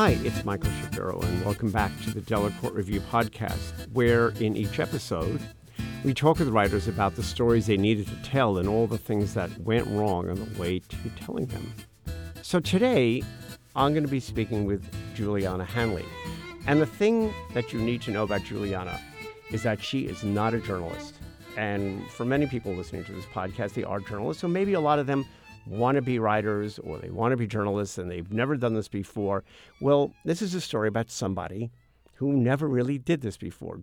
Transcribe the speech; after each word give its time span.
Hi, 0.00 0.16
it's 0.24 0.46
Michael 0.46 0.70
Shapiro, 0.80 1.20
and 1.20 1.44
welcome 1.44 1.70
back 1.70 1.92
to 2.04 2.10
the 2.10 2.22
Delacorte 2.22 2.74
Review 2.74 3.02
podcast, 3.12 3.86
where 3.92 4.30
in 4.40 4.56
each 4.56 4.80
episode, 4.80 5.42
we 6.04 6.14
talk 6.14 6.38
with 6.38 6.48
writers 6.48 6.88
about 6.88 7.16
the 7.16 7.22
stories 7.22 7.66
they 7.66 7.76
needed 7.76 8.06
to 8.06 8.16
tell 8.22 8.56
and 8.56 8.66
all 8.66 8.86
the 8.86 8.96
things 8.96 9.34
that 9.34 9.50
went 9.58 9.86
wrong 9.88 10.30
on 10.30 10.36
the 10.36 10.58
way 10.58 10.78
to 10.78 10.96
telling 11.16 11.44
them. 11.48 11.74
So 12.40 12.60
today, 12.60 13.22
I'm 13.76 13.92
going 13.92 14.02
to 14.02 14.10
be 14.10 14.20
speaking 14.20 14.64
with 14.64 14.82
Juliana 15.14 15.66
Hanley. 15.66 16.06
And 16.66 16.80
the 16.80 16.86
thing 16.86 17.30
that 17.52 17.74
you 17.74 17.78
need 17.78 18.00
to 18.00 18.10
know 18.10 18.22
about 18.22 18.42
Juliana 18.42 18.98
is 19.50 19.64
that 19.64 19.82
she 19.82 20.06
is 20.06 20.24
not 20.24 20.54
a 20.54 20.60
journalist. 20.60 21.16
And 21.58 22.08
for 22.12 22.24
many 22.24 22.46
people 22.46 22.72
listening 22.72 23.04
to 23.04 23.12
this 23.12 23.26
podcast, 23.26 23.74
they 23.74 23.84
are 23.84 24.00
journalists. 24.00 24.40
So 24.40 24.48
maybe 24.48 24.72
a 24.72 24.80
lot 24.80 24.98
of 24.98 25.06
them 25.06 25.26
want 25.66 25.96
to 25.96 26.02
be 26.02 26.18
writers 26.18 26.78
or 26.78 26.98
they 26.98 27.10
want 27.10 27.32
to 27.32 27.36
be 27.36 27.46
journalists 27.46 27.98
and 27.98 28.10
they've 28.10 28.32
never 28.32 28.56
done 28.56 28.74
this 28.74 28.88
before. 28.88 29.44
Well, 29.80 30.12
this 30.24 30.42
is 30.42 30.54
a 30.54 30.60
story 30.60 30.88
about 30.88 31.10
somebody 31.10 31.70
who 32.14 32.32
never 32.32 32.68
really 32.68 32.98
did 32.98 33.20
this 33.20 33.36
before. 33.36 33.80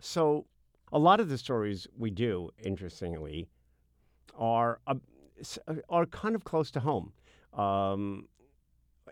So, 0.00 0.46
a 0.92 0.98
lot 0.98 1.20
of 1.20 1.28
the 1.28 1.38
stories 1.38 1.86
we 1.96 2.10
do, 2.10 2.50
interestingly, 2.62 3.48
are 4.36 4.80
uh, 4.86 4.94
are 5.88 6.06
kind 6.06 6.34
of 6.34 6.44
close 6.44 6.70
to 6.72 6.80
home. 6.80 7.12
Um, 7.52 8.26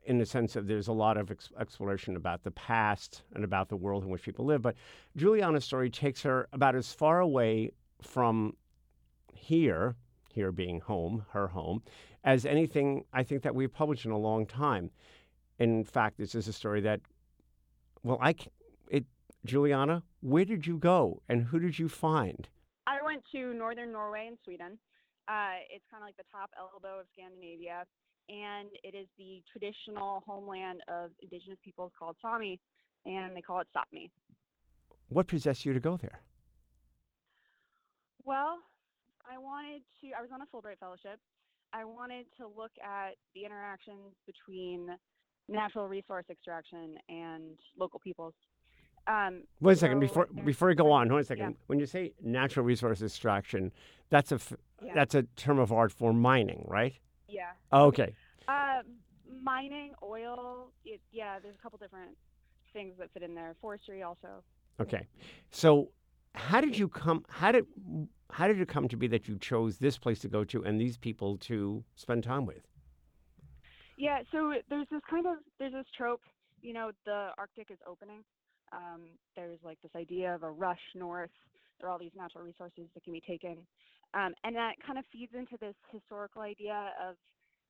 in 0.05 0.19
the 0.19 0.27
sense 0.27 0.57
of 0.57 0.67
there's 0.67 0.89
a 0.89 0.93
lot 0.93 1.17
of 1.17 1.31
ex- 1.31 1.51
exploration 1.59 2.17
about 2.17 2.43
the 2.43 2.51
past 2.53 3.23
and 3.35 3.45
about 3.45 3.69
the 3.69 3.77
world 3.77 4.05
in 4.05 4.11
which 4.11 4.23
people 4.23 4.45
live. 4.45 4.63
But 4.63 4.75
Juliana's 5.17 5.65
story 5.65 5.91
takes 5.91 6.23
her 6.23 6.49
about 6.53 6.75
as 6.75 6.93
far 6.93 7.21
away 7.21 7.73
from 8.01 8.57
here, 9.35 9.97
here 10.33 10.53
being 10.53 10.81
home, 10.81 11.25
her 11.31 11.49
home, 11.49 11.83
as 12.25 12.47
anything 12.47 13.05
I 13.13 13.23
think 13.23 13.43
that 13.43 13.55
we've 13.55 13.73
published 13.73 14.05
in 14.05 14.11
a 14.11 14.19
long 14.19 14.47
time. 14.47 14.91
In 15.59 15.85
fact, 15.85 16.19
this 16.19 16.35
is 16.35 16.49
a 16.49 16.53
story 16.53 16.81
that, 16.83 17.01
well, 18.03 18.19
I, 18.21 18.35
it, 18.91 19.05
Juliana, 19.45 20.03
where 20.21 20.45
did 20.45 20.67
you 20.67 20.79
go 20.79 21.23
and 21.29 21.43
who 21.43 21.59
did 21.59 21.79
you 21.79 21.89
find? 21.89 22.49
I 22.87 22.99
went 23.05 23.23
to 23.33 23.53
northern 23.55 23.93
Norway 23.93 24.27
and 24.29 24.39
Sweden. 24.45 24.79
Uh, 25.29 25.61
it's 25.71 25.85
kind 25.91 26.03
of 26.03 26.07
like 26.07 26.17
the 26.17 26.25
top 26.33 26.51
elbow 26.57 27.01
of 27.01 27.07
Scandinavia, 27.13 27.85
and 28.29 28.69
it 28.83 28.95
is 28.95 29.07
the 29.19 29.43
traditional 29.51 30.23
homeland 30.27 30.81
of 30.89 31.11
indigenous 31.21 31.59
peoples 31.63 31.93
called 31.99 32.17
Sami, 32.23 32.59
and 33.05 33.37
they 33.37 33.43
call 33.43 33.61
it 33.61 33.67
Sapmi. 33.77 34.11
What 35.09 35.27
possessed 35.27 35.67
you 35.67 35.73
to 35.73 35.81
go 35.81 35.97
there? 35.97 36.21
Well, 38.25 38.59
I 39.31 39.39
wanted 39.39 39.83
to, 40.01 40.09
I 40.19 40.23
was 40.23 40.31
on 40.33 40.41
a 40.41 40.47
Fulbright 40.47 40.79
Fellowship. 40.79 41.21
I 41.73 41.85
wanted 41.85 42.27
to 42.39 42.47
look 42.47 42.73
at 42.83 43.17
the 43.35 43.45
interactions 43.45 44.15
between 44.27 44.89
natural 45.49 45.87
resource 45.87 46.25
extraction 46.31 46.97
and 47.09 47.59
local 47.79 48.01
peoples. 48.01 48.35
Um, 49.07 49.43
Wait 49.61 49.75
a 49.75 49.77
second 49.77 50.01
before 50.01 50.29
before 50.45 50.69
we 50.69 50.75
go 50.75 50.91
on. 50.91 51.11
One 51.11 51.25
second. 51.25 51.51
Yeah. 51.51 51.65
When 51.67 51.79
you 51.79 51.87
say 51.87 52.13
natural 52.23 52.67
resource 52.67 53.01
extraction, 53.01 53.73
that's 54.11 54.33
a 54.33 54.41
yeah. 54.85 54.93
that's 54.95 55.15
a 55.15 55.23
term 55.37 55.59
of 55.59 55.73
art 55.73 55.93
for 55.93 56.13
mining, 56.13 56.65
right? 56.69 56.95
Yeah. 57.27 57.53
Okay. 57.73 58.15
Uh, 58.47 58.83
mining, 59.43 59.93
oil. 60.03 60.73
It, 60.85 61.01
yeah, 61.11 61.39
there's 61.43 61.55
a 61.55 61.63
couple 61.63 61.79
different 61.79 62.17
things 62.75 62.95
that 62.99 63.11
fit 63.13 63.23
in 63.23 63.35
there. 63.35 63.55
Forestry 63.61 64.03
also. 64.03 64.43
Okay. 64.81 65.07
So, 65.51 65.89
how 66.35 66.61
did 66.61 66.79
you 66.79 66.89
come? 66.89 67.25
How 67.29 67.53
did 67.53 67.67
how 68.31 68.47
did 68.47 68.61
it 68.61 68.69
come 68.69 68.89
to 68.89 68.97
be 68.97 69.07
that 69.09 69.27
you 69.27 69.39
chose 69.39 69.79
this 69.79 69.99
place 69.99 70.19
to 70.21 70.29
go 70.29 70.45
to 70.45 70.63
and 70.63 70.81
these 70.81 70.97
people 70.97 71.37
to 71.39 71.83
spend 71.97 72.25
time 72.25 72.47
with? 72.47 72.63
Yeah, 73.97 74.21
so 74.31 74.55
there's 74.71 74.87
this 74.91 75.01
kind 75.11 75.27
of 75.27 75.39
there's 75.59 75.73
this 75.73 75.87
trope, 75.97 76.21
you 76.61 76.73
know, 76.73 76.93
the 77.05 77.31
Arctic 77.39 77.71
is 77.71 77.79
opening. 77.87 78.23
Um, 78.73 79.03
there's 79.35 79.59
like 79.65 79.79
this 79.83 79.91
idea 79.97 80.35
of 80.35 80.43
a 80.43 80.51
rush 80.51 80.81
north. 80.95 81.31
There 81.81 81.89
are 81.89 81.93
all 81.93 81.99
these 81.99 82.15
natural 82.17 82.45
resources 82.45 82.87
that 82.95 83.05
can 83.05 83.13
be 83.13 83.21
taken, 83.21 83.59
um, 84.15 84.35
and 84.45 84.55
that 84.57 84.75
kind 84.85 84.99
of 84.99 85.05
feeds 85.13 85.33
into 85.35 85.57
this 85.61 85.75
historical 85.91 86.43
idea 86.43 86.91
of 87.09 87.17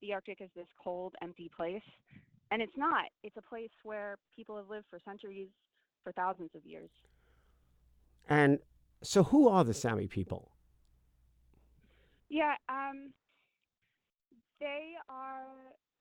the 0.00 0.12
Arctic 0.12 0.40
as 0.40 0.48
this 0.56 0.66
cold, 0.82 1.14
empty 1.22 1.50
place. 1.56 1.82
And 2.50 2.62
it's 2.62 2.76
not. 2.76 3.04
It's 3.22 3.36
a 3.36 3.42
place 3.42 3.70
where 3.82 4.16
people 4.34 4.56
have 4.56 4.70
lived 4.70 4.86
for 4.90 4.98
centuries, 5.04 5.48
for 6.02 6.12
thousands 6.12 6.50
of 6.54 6.64
years. 6.64 6.88
And 8.28 8.58
so, 9.02 9.22
who 9.24 9.48
are 9.48 9.64
the 9.64 9.74
Sami 9.74 10.06
people? 10.06 10.52
Yeah, 12.28 12.54
um, 12.68 13.12
they 14.60 14.92
are, 15.08 15.46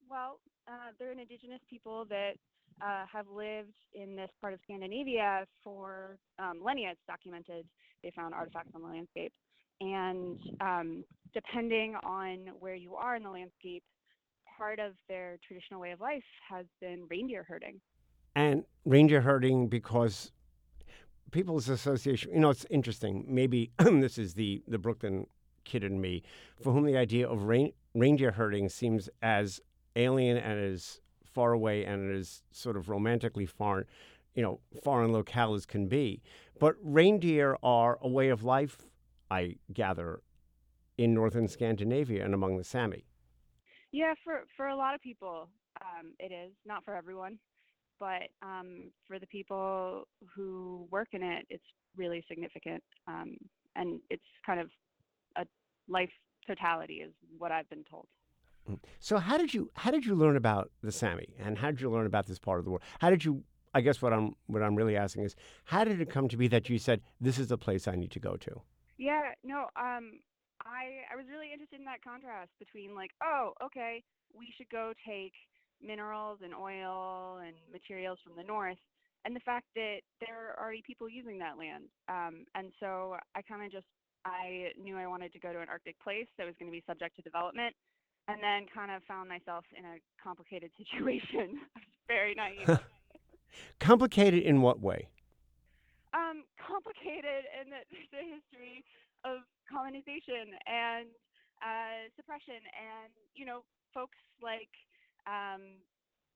well, 0.09 0.39
uh, 0.67 0.91
they're 0.99 1.11
an 1.11 1.19
indigenous 1.19 1.61
people 1.69 2.05
that 2.09 2.33
uh, 2.81 3.05
have 3.11 3.27
lived 3.29 3.75
in 3.93 4.15
this 4.15 4.29
part 4.41 4.53
of 4.53 4.59
Scandinavia 4.63 5.45
for 5.63 6.17
um, 6.39 6.59
millennia. 6.59 6.91
It's 6.91 7.01
documented. 7.07 7.65
They 8.03 8.11
found 8.15 8.33
artifacts 8.33 8.71
on 8.75 8.81
the 8.81 8.87
landscape. 8.87 9.33
And 9.79 10.39
um, 10.59 11.03
depending 11.33 11.95
on 12.03 12.47
where 12.59 12.75
you 12.75 12.95
are 12.95 13.15
in 13.15 13.23
the 13.23 13.29
landscape, 13.29 13.83
part 14.57 14.79
of 14.79 14.93
their 15.07 15.37
traditional 15.47 15.79
way 15.79 15.91
of 15.91 16.01
life 16.01 16.23
has 16.49 16.65
been 16.81 17.05
reindeer 17.09 17.45
herding. 17.47 17.79
And 18.35 18.63
reindeer 18.85 19.21
herding 19.21 19.67
because 19.67 20.31
People's 21.31 21.69
Association, 21.69 22.31
you 22.33 22.39
know, 22.39 22.49
it's 22.49 22.65
interesting. 22.69 23.25
Maybe 23.27 23.71
this 23.79 24.17
is 24.17 24.33
the, 24.33 24.63
the 24.67 24.77
Brooklyn 24.77 25.27
kid 25.65 25.83
in 25.83 25.99
me, 25.99 26.23
for 26.61 26.71
whom 26.73 26.85
the 26.85 26.97
idea 26.97 27.27
of 27.27 27.43
rein, 27.43 27.73
reindeer 27.93 28.31
herding 28.31 28.69
seems 28.69 29.09
as 29.21 29.59
alien 29.95 30.37
and 30.37 30.59
as 30.59 31.01
far 31.25 31.51
away 31.51 31.83
and 31.83 32.15
as 32.15 32.41
sort 32.51 32.77
of 32.77 32.89
romantically 32.89 33.45
foreign, 33.45 33.85
you 34.33 34.41
know, 34.41 34.59
foreign 34.83 35.11
locale 35.11 35.53
as 35.53 35.65
can 35.65 35.87
be. 35.87 36.21
But 36.59 36.75
reindeer 36.81 37.57
are 37.61 37.97
a 38.01 38.07
way 38.07 38.29
of 38.29 38.43
life, 38.43 38.77
I 39.29 39.57
gather, 39.73 40.21
in 40.97 41.13
northern 41.13 41.47
Scandinavia 41.47 42.23
and 42.23 42.33
among 42.33 42.57
the 42.57 42.63
Sami. 42.63 43.05
Yeah, 43.91 44.13
for, 44.23 44.43
for 44.55 44.67
a 44.67 44.75
lot 44.75 44.95
of 44.95 45.01
people, 45.01 45.49
um, 45.81 46.13
it 46.19 46.31
is. 46.31 46.53
Not 46.65 46.83
for 46.83 46.95
everyone 46.95 47.37
but 47.99 48.29
um, 48.41 48.91
for 49.07 49.19
the 49.19 49.27
people 49.27 50.07
who 50.35 50.87
work 50.91 51.09
in 51.13 51.23
it, 51.23 51.45
it's 51.49 51.63
really 51.95 52.23
significant. 52.27 52.83
Um, 53.07 53.35
and 53.75 53.99
it's 54.09 54.23
kind 54.45 54.59
of 54.59 54.69
a 55.35 55.45
life 55.87 56.11
totality, 56.45 56.95
is 56.95 57.13
what 57.37 57.51
I've 57.51 57.69
been 57.69 57.83
told. 57.89 58.07
Mm. 58.69 58.79
So 58.99 59.17
how 59.17 59.37
did 59.37 59.53
you 59.53 59.69
how 59.75 59.91
did 59.91 60.05
you 60.05 60.15
learn 60.15 60.35
about 60.35 60.71
the 60.81 60.91
Sami, 60.91 61.35
and 61.39 61.57
how 61.57 61.71
did 61.71 61.81
you 61.81 61.89
learn 61.89 62.05
about 62.05 62.27
this 62.27 62.39
part 62.39 62.59
of 62.59 62.65
the 62.65 62.71
world? 62.71 62.83
How 62.99 63.09
did 63.09 63.23
you? 63.23 63.43
I 63.73 63.81
guess 63.81 64.01
what 64.01 64.13
I'm 64.13 64.35
what 64.47 64.63
I'm 64.63 64.75
really 64.75 64.95
asking 64.95 65.23
is, 65.23 65.35
how 65.65 65.83
did 65.83 66.01
it 66.01 66.09
come 66.09 66.27
to 66.29 66.37
be 66.37 66.47
that 66.47 66.69
you 66.69 66.79
said 66.79 67.01
this 67.21 67.37
is 67.37 67.47
the 67.47 67.57
place 67.57 67.87
I 67.87 67.95
need 67.95 68.11
to 68.11 68.19
go 68.19 68.35
to? 68.37 68.61
Yeah, 68.97 69.33
no, 69.43 69.67
um, 69.75 70.19
I 70.65 71.05
I 71.11 71.15
was 71.15 71.25
really 71.29 71.51
interested 71.53 71.79
in 71.79 71.85
that 71.85 72.03
contrast 72.03 72.51
between 72.59 72.95
like, 72.95 73.11
oh, 73.23 73.53
okay, 73.63 74.03
we 74.33 74.51
should 74.57 74.69
go 74.69 74.93
take 75.05 75.33
minerals 75.81 76.39
and 76.43 76.53
oil 76.53 77.39
and 77.45 77.55
materials 77.71 78.19
from 78.23 78.35
the 78.35 78.43
north 78.43 78.77
and 79.25 79.35
the 79.35 79.41
fact 79.41 79.65
that 79.75 79.99
there 80.19 80.55
are 80.55 80.63
already 80.63 80.81
people 80.85 81.09
using 81.09 81.37
that 81.39 81.57
land. 81.57 81.91
Um, 82.07 82.45
and 82.55 82.71
so 82.79 83.17
I 83.35 83.41
kind 83.41 83.65
of 83.65 83.71
just 83.71 83.87
I 84.25 84.71
knew 84.79 84.97
I 84.97 85.07
wanted 85.07 85.31
to 85.33 85.39
go 85.39 85.53
to 85.53 85.59
an 85.59 85.69
Arctic 85.69 85.99
place 85.99 86.27
that 86.37 86.45
was 86.45 86.55
going 86.59 86.71
to 86.71 86.75
be 86.75 86.83
subject 86.87 87.15
to 87.15 87.21
development, 87.21 87.75
and 88.27 88.43
then 88.43 88.67
kind 88.73 88.91
of 88.91 89.03
found 89.07 89.29
myself 89.29 89.63
in 89.77 89.85
a 89.85 89.99
complicated 90.21 90.71
situation. 90.79 91.59
I 91.75 91.79
was 91.79 91.95
very 92.07 92.35
naive. 92.35 92.79
complicated 93.79 94.43
in 94.43 94.61
what 94.61 94.79
way? 94.79 95.07
Um, 96.13 96.43
complicated 96.55 97.47
in 97.61 97.69
that 97.71 97.87
there's 97.91 98.11
a 98.15 98.23
history 98.27 98.83
of 99.23 99.43
colonization 99.67 100.55
and 100.67 101.07
uh, 101.63 102.07
suppression, 102.15 102.63
and 102.75 103.11
you 103.35 103.45
know, 103.45 103.63
folks 103.93 104.19
like 104.43 104.71
um, 105.27 105.61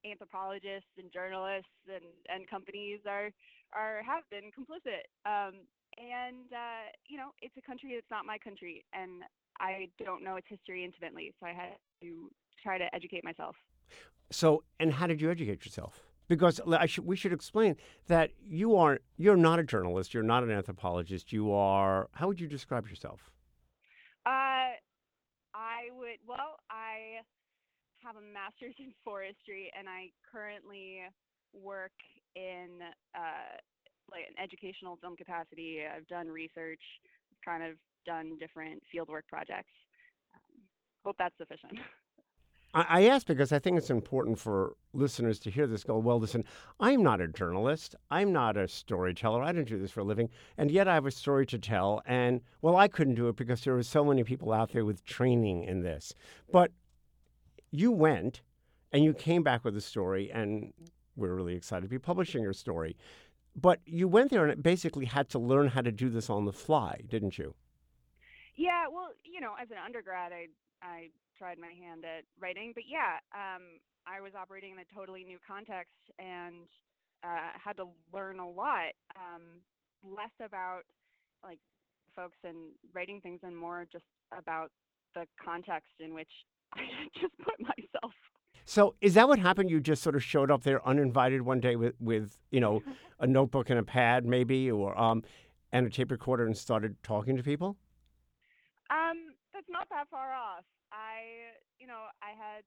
anthropologists 0.06 0.92
and 0.98 1.12
journalists 1.12 1.72
and, 1.88 2.06
and 2.30 2.50
companies 2.50 3.00
are 3.08 3.32
are 3.74 4.04
have 4.04 4.24
been 4.30 4.52
complicit. 4.52 5.08
Um, 5.26 5.64
and 5.98 6.52
uh, 6.52 6.92
you 7.08 7.18
know, 7.18 7.32
it's 7.42 7.56
a 7.58 7.62
country 7.62 7.92
that's 7.96 8.12
not 8.12 8.26
my 8.26 8.38
country, 8.38 8.84
and 8.94 9.24
I 9.60 9.88
don't 10.04 10.24
know 10.24 10.36
its 10.36 10.48
history 10.50 10.84
intimately, 10.84 11.34
so 11.40 11.48
I 11.48 11.54
had 11.54 11.78
to 12.02 12.30
try 12.62 12.78
to 12.78 12.94
educate 12.94 13.24
myself. 13.24 13.56
So, 14.32 14.64
and 14.80 14.94
how 14.94 15.08
did 15.08 15.22
you 15.22 15.30
educate 15.30 15.66
yourself? 15.66 16.02
Because 16.28 16.62
should, 16.86 17.06
we 17.06 17.18
should 17.18 17.34
explain 17.34 17.76
that 18.08 18.32
you 18.42 18.76
are 18.78 19.00
you're 19.18 19.36
not 19.36 19.60
a 19.60 19.64
journalist, 19.64 20.14
you're 20.14 20.24
not 20.24 20.44
an 20.44 20.52
anthropologist, 20.52 21.34
you 21.34 21.52
are. 21.52 22.10
How 22.14 22.28
would 22.28 22.40
you 22.40 22.48
describe 22.48 22.88
yourself? 22.88 23.32
Uh, 24.26 24.80
I 25.54 25.90
would. 25.98 26.20
Well, 26.26 26.58
I 26.70 27.22
have 28.04 28.16
a 28.16 28.26
master's 28.34 28.76
in 28.80 28.94
forestry, 29.04 29.72
and 29.78 29.88
I 29.88 30.10
currently 30.32 31.02
work 31.54 31.96
in 32.36 32.82
uh, 33.16 33.56
like 34.12 34.26
an 34.28 34.36
educational 34.42 34.98
film 34.98 35.16
capacity. 35.16 35.82
I've 35.86 36.08
done 36.08 36.28
research, 36.28 36.82
kind 37.44 37.64
of 37.64 37.78
done 38.06 38.38
different 38.40 38.82
fieldwork 38.94 39.28
projects. 39.30 39.72
Um, 40.34 40.62
hope 41.06 41.16
that's 41.18 41.38
sufficient. 41.38 41.80
I, 42.74 43.08
ask 43.08 43.28
because 43.28 43.52
I 43.52 43.60
think 43.60 43.78
it's 43.78 43.90
important 43.90 44.40
for 44.40 44.76
listeners 44.94 45.40
to 45.40 45.52
hear 45.52 45.68
this. 45.68 45.84
Go 45.84 45.98
well. 45.98 46.20
Listen, 46.20 46.46
I'm 46.80 47.04
not 47.04 47.20
a 47.20 47.28
journalist. 47.28 47.96
I'm 48.10 48.32
not 48.32 48.56
a 48.56 48.68
storyteller. 48.68 49.44
I 49.44 49.52
don't 49.52 49.68
do 49.68 49.78
this 49.78 49.92
for 49.92 50.00
a 50.00 50.06
living, 50.06 50.30
and 50.58 50.72
yet 50.72 50.88
I 50.88 50.94
have 50.94 51.06
a 51.06 51.12
story 51.12 51.46
to 51.48 51.60
tell. 51.60 52.02
And 52.06 52.40
well, 52.62 52.78
I 52.78 52.88
couldn't 52.88 53.16
do 53.16 53.28
it 53.28 53.36
because 53.36 53.62
there 53.62 53.74
were 53.74 53.84
so 53.84 54.06
many 54.06 54.24
people 54.24 54.54
out 54.54 54.72
there 54.72 54.86
with 54.86 55.04
training 55.04 55.66
in 55.66 55.82
this. 55.82 56.14
But 56.52 56.72
you 57.72 57.92
went, 57.92 58.42
and 58.92 59.04
you 59.04 59.14
came 59.14 59.44
back 59.44 59.64
with 59.64 59.76
a 59.76 59.82
story, 59.82 60.32
and 60.32 60.74
we're 61.16 61.34
really 61.34 61.56
excited 61.56 61.84
to 61.84 61.88
be 61.88 62.00
publishing 62.00 62.44
your 62.44 62.54
story. 62.54 62.96
But 63.56 63.80
you 63.86 64.08
went 64.08 64.32
there 64.32 64.46
and 64.46 64.62
basically 64.62 65.06
had 65.06 65.30
to 65.30 65.40
learn 65.40 65.70
how 65.70 65.82
to 65.82 65.92
do 65.92 66.10
this 66.10 66.30
on 66.30 66.46
the 66.46 66.54
fly, 66.54 67.02
didn't 67.10 67.38
you? 67.38 67.54
Yeah, 68.56 68.86
well, 68.92 69.10
you 69.24 69.42
know, 69.42 69.54
as 69.62 69.72
an 69.72 69.78
undergrad, 69.84 70.32
I 70.32 70.48
I 70.82 71.10
tried 71.38 71.58
my 71.58 71.72
hand 71.72 72.06
at 72.06 72.24
writing, 72.40 72.72
but 72.76 72.84
yeah, 72.88 73.18
um, 73.34 73.80
I 74.06 74.22
was 74.22 74.34
operating 74.36 74.72
in 74.72 74.80
a 74.80 74.96
totally 74.96 75.24
new 75.24 75.38
context 75.46 75.96
and 76.20 76.68
uh, 77.24 77.52
had 77.54 77.78
to 77.78 77.88
learn 78.14 78.40
a 78.40 78.50
lot. 78.50 78.94
Um, 79.16 79.62
less 80.04 80.34
about 80.44 80.82
like 81.44 81.60
folks 82.16 82.38
and 82.44 82.72
writing 82.94 83.22
things, 83.22 83.40
and 83.44 83.56
more 83.56 83.88
just 83.92 84.06
about 84.38 84.72
the 85.14 85.26
context 85.44 85.92
in 86.00 86.14
which 86.14 86.30
I 86.74 86.82
just 87.20 87.38
put 87.40 87.60
myself. 87.60 88.14
So 88.66 88.96
is 89.02 89.16
that 89.16 89.28
what 89.28 89.40
happened? 89.40 89.70
You 89.70 89.80
just 89.80 90.02
sort 90.02 90.16
of 90.16 90.24
showed 90.24 90.52
up 90.52 90.64
there 90.64 90.88
uninvited 90.88 91.42
one 91.42 91.60
day 91.60 91.76
with, 91.76 91.96
with 92.00 92.38
you 92.52 92.60
know, 92.60 92.82
a 93.20 93.28
notebook 93.28 93.70
and 93.70 93.80
a 93.80 93.84
pad 93.84 94.26
maybe, 94.26 94.72
or 94.72 94.98
um, 94.98 95.24
and 95.72 95.88
a 95.88 95.90
tape 95.90 96.12
recorder 96.12 96.46
and 96.46 96.56
started 96.56 96.96
talking 97.04 97.36
to 97.38 97.44
people? 97.44 97.76
Um, 98.90 99.36
that's 99.54 99.68
not 99.70 99.88
that 99.90 100.08
far 100.10 100.34
off. 100.34 100.64
I, 100.92 101.56
you 101.80 101.88
know, 101.88 102.12
I 102.22 102.32
had 102.32 102.64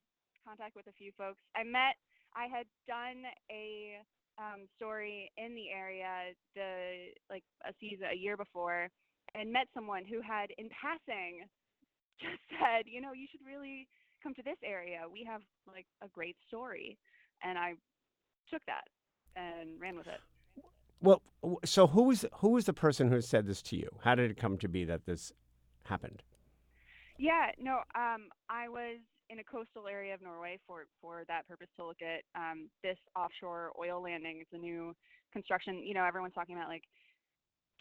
contact 0.47 0.77
with 0.77 0.87
a 0.89 0.93
few 0.93 1.13
folks. 1.17 1.39
I 1.57 1.65
met, 1.65 1.97
I 2.37 2.47
had 2.47 2.67
done 2.89 3.25
a 3.51 4.01
um, 4.39 4.67
story 4.77 5.31
in 5.37 5.55
the 5.55 5.71
area 5.71 6.35
the 6.55 7.15
like 7.31 7.45
a 7.65 7.73
season 7.81 8.07
a 8.13 8.17
year 8.17 8.37
before, 8.37 8.89
and 9.35 9.53
met 9.53 9.69
someone 9.75 10.05
who 10.05 10.21
had 10.21 10.51
in 10.59 10.69
passing 10.69 11.47
just 12.21 12.43
said, 12.51 12.87
you 12.87 13.01
know, 13.01 13.13
you 13.13 13.27
should 13.31 13.45
really 13.47 13.89
come 14.23 14.35
to 14.35 14.43
this 14.43 14.59
area. 14.65 15.01
We 15.11 15.25
have 15.25 15.43
like 15.67 15.87
a 16.03 16.09
great 16.09 16.37
story, 16.47 16.99
and 17.43 17.59
I 17.59 17.75
took 18.51 18.63
that 18.67 18.85
and 19.37 19.81
ran 19.81 19.97
with 19.97 20.07
it. 20.07 20.21
Well, 21.01 21.23
so 21.65 21.87
who 21.87 22.05
was 22.05 22.25
who 22.37 22.51
was 22.51 22.65
the 22.65 22.73
person 22.73 23.09
who 23.09 23.21
said 23.21 23.47
this 23.47 23.61
to 23.63 23.77
you? 23.77 23.89
How 24.03 24.15
did 24.15 24.31
it 24.31 24.37
come 24.37 24.57
to 24.59 24.69
be 24.69 24.85
that 24.85 25.05
this 25.05 25.33
happened? 25.85 26.23
Yeah, 27.19 27.51
no, 27.61 27.81
um, 27.95 28.29
I 28.49 28.69
was 28.69 28.99
in 29.31 29.39
a 29.39 29.45
coastal 29.45 29.87
area 29.87 30.15
of 30.15 30.23
Norway 30.23 30.59
for 30.67 30.87
for 31.01 31.25
that 31.29 31.47
purpose 31.47 31.69
to 31.77 31.85
look 31.85 32.01
at 32.03 32.23
um, 32.35 32.69
this 32.83 32.99
offshore 33.17 33.73
oil 33.79 34.03
landing. 34.03 34.39
It's 34.41 34.53
a 34.53 34.59
new 34.59 34.95
construction. 35.33 35.83
You 35.85 35.95
know, 35.95 36.05
everyone's 36.05 36.35
talking 36.35 36.57
about 36.57 36.69
like 36.69 36.85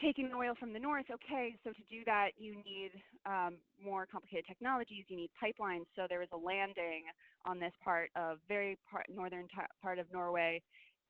taking 0.01 0.31
oil 0.35 0.53
from 0.59 0.73
the 0.73 0.79
north. 0.79 1.05
Okay, 1.11 1.55
so 1.63 1.71
to 1.71 1.83
do 1.89 2.03
that, 2.05 2.29
you 2.37 2.55
need 2.55 2.91
um, 3.25 3.55
more 3.83 4.05
complicated 4.05 4.45
technologies. 4.47 5.05
You 5.07 5.17
need 5.17 5.31
pipelines. 5.41 5.85
So 5.95 6.07
there 6.09 6.19
was 6.19 6.29
a 6.33 6.37
landing 6.37 7.03
on 7.45 7.59
this 7.59 7.73
part 7.83 8.09
of 8.15 8.37
very 8.47 8.77
part, 8.89 9.05
northern 9.13 9.47
part 9.81 9.99
of 9.99 10.05
Norway, 10.11 10.61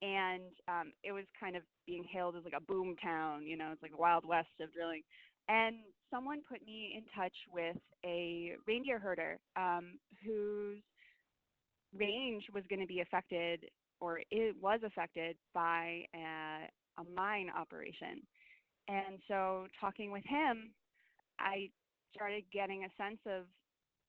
and 0.02 0.42
um, 0.68 0.92
it 1.04 1.12
was 1.12 1.24
kind 1.40 1.56
of 1.56 1.64
being 1.88 2.04
hailed 2.12 2.36
as 2.36 2.44
like 2.44 2.56
a 2.58 2.62
boom 2.62 2.96
town. 3.02 3.46
You 3.46 3.58
know, 3.58 3.70
it's 3.72 3.82
like 3.82 3.92
the 3.92 3.98
wild 3.98 4.26
west 4.26 4.50
of 4.62 4.74
drilling. 4.74 5.02
And 5.50 5.78
someone 6.10 6.42
put 6.50 6.66
me 6.66 6.96
in 6.98 7.04
touch 7.16 7.34
with 7.52 7.78
a 8.06 8.54
reindeer 8.68 9.00
herder 9.00 9.38
um, 9.56 10.00
whose 10.26 10.80
range 11.98 12.44
was 12.54 12.64
going 12.70 12.80
to 12.80 12.88
be 12.88 13.02
affected, 13.02 13.66
or 14.00 14.22
it 14.32 14.56
was 14.62 14.80
affected 14.86 15.36
by 15.54 16.04
a, 16.16 16.68
a 17.00 17.04
mine 17.16 17.50
operation. 17.56 18.22
And 18.88 19.20
so, 19.28 19.68
talking 19.80 20.12
with 20.12 20.26
him, 20.26 20.72
I 21.40 21.70
started 22.14 22.44
getting 22.52 22.84
a 22.84 23.04
sense 23.04 23.20
of 23.26 23.46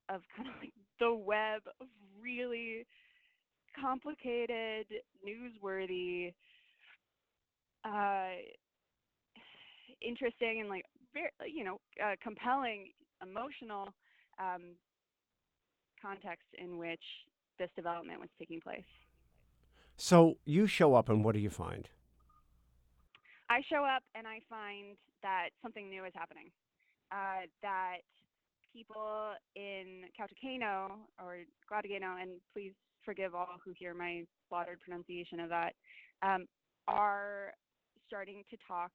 of 0.09 0.23
kind 0.37 0.49
of 0.49 0.55
like 0.61 0.73
the 1.01 1.15
web 1.15 1.63
of 1.81 1.87
really 2.21 2.87
complicated, 3.81 4.87
newsworthy, 5.27 6.33
uh, 7.85 8.37
interesting, 10.01 10.61
and 10.61 10.69
like 10.69 10.85
very, 11.13 11.31
you 11.47 11.65
know, 11.65 11.81
uh, 12.03 12.15
compelling, 12.23 12.91
emotional 13.23 13.89
um, 14.39 14.77
context 16.01 16.47
in 16.59 16.79
which 16.79 17.03
this 17.59 17.71
development 17.77 18.21
was 18.21 18.29
taking 18.39 18.61
place. 18.61 18.83
So 19.97 20.39
you 20.45 20.67
show 20.67 20.95
up, 20.95 21.09
and 21.09 21.25
what 21.25 21.35
do 21.35 21.41
you 21.41 21.51
find? 21.51 21.89
I 23.55 23.63
show 23.71 23.85
up 23.85 24.03
and 24.17 24.27
I 24.27 24.41
find 24.51 24.99
that 25.23 25.51
something 25.63 25.89
new 25.89 26.05
is 26.05 26.13
happening. 26.17 26.51
Uh, 27.13 27.47
that 27.63 28.03
people 28.75 29.31
in 29.55 30.11
Kautokeino 30.19 30.99
or 31.23 31.47
Gautokeino, 31.71 32.21
and 32.21 32.43
please 32.53 32.73
forgive 33.05 33.33
all 33.33 33.47
who 33.65 33.73
hear 33.79 33.95
my 33.95 34.25
slaughtered 34.49 34.81
pronunciation 34.81 35.39
of 35.39 35.51
that, 35.51 35.75
um, 36.23 36.47
are 36.89 37.53
starting 38.09 38.43
to 38.51 38.57
talk 38.67 38.91